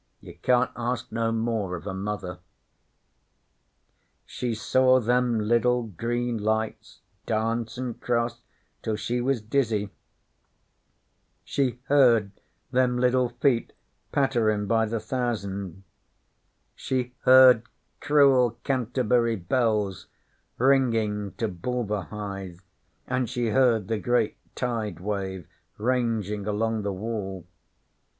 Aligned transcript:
You 0.19 0.35
can't 0.41 0.71
ask 0.75 1.11
no 1.11 1.31
more 1.31 1.75
of 1.75 1.85
a 1.85 1.93
Mother." 1.93 2.39
'She 4.25 4.55
saw 4.55 4.99
them 4.99 5.39
liddle 5.41 5.83
green 5.83 6.39
lights 6.39 7.01
dance 7.27 7.77
an' 7.77 7.93
cross 7.93 8.41
till 8.81 8.95
she 8.95 9.21
was 9.21 9.43
dizzy; 9.43 9.91
she 11.43 11.77
heard 11.83 12.31
them 12.71 12.97
liddle 12.97 13.29
feet 13.29 13.73
patterin' 14.11 14.65
by 14.65 14.87
the 14.87 14.99
thousand; 14.99 15.83
she 16.73 17.13
heard 17.19 17.61
cruel 17.99 18.57
Canterbury 18.63 19.35
Bells 19.35 20.07
ringing 20.57 21.33
to 21.33 21.47
Bulverhithe, 21.47 22.59
an' 23.05 23.27
she 23.27 23.49
heard 23.49 23.87
the 23.87 23.99
great 23.99 24.35
Tide 24.55 24.99
wave 24.99 25.47
ranging 25.77 26.47
along 26.47 26.81
the 26.81 26.91
Wall. 26.91 27.45